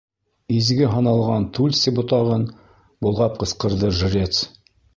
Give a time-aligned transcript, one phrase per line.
[0.59, 2.47] —Изге һаналған тульци ботағын
[3.07, 4.45] болғап ҡысҡырҙы жрец.